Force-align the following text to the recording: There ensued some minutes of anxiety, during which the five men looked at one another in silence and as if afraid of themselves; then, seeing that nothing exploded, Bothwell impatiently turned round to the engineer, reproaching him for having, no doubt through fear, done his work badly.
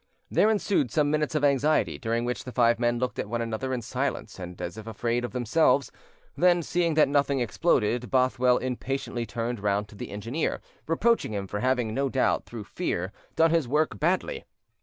There 0.31 0.49
ensued 0.49 0.89
some 0.89 1.11
minutes 1.11 1.35
of 1.35 1.43
anxiety, 1.43 1.99
during 1.99 2.25
which 2.25 2.43
the 2.43 2.51
five 2.51 2.79
men 2.79 2.97
looked 2.97 3.19
at 3.19 3.29
one 3.29 3.39
another 3.39 3.71
in 3.71 3.83
silence 3.83 4.39
and 4.39 4.59
as 4.59 4.75
if 4.75 4.87
afraid 4.87 5.23
of 5.23 5.31
themselves; 5.31 5.91
then, 6.35 6.63
seeing 6.63 6.95
that 6.95 7.07
nothing 7.07 7.39
exploded, 7.39 8.09
Bothwell 8.09 8.57
impatiently 8.57 9.27
turned 9.27 9.59
round 9.59 9.87
to 9.89 9.95
the 9.95 10.09
engineer, 10.09 10.59
reproaching 10.87 11.33
him 11.33 11.45
for 11.45 11.59
having, 11.59 11.93
no 11.93 12.09
doubt 12.09 12.47
through 12.47 12.63
fear, 12.63 13.11
done 13.35 13.51
his 13.51 13.67
work 13.67 13.99
badly. 13.99 14.43